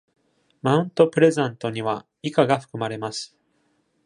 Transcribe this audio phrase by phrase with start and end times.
[0.63, 3.37] マウント・プレザントには以下が含まれます。